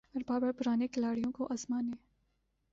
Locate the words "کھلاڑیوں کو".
0.87-1.47